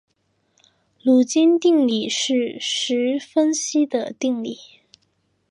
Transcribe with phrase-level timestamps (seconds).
[1.03, 4.57] 卢津定理是实分析的定理。